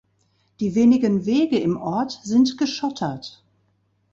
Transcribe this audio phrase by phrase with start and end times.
[0.59, 3.43] Die wenigen Wege im Ort sind geschottert.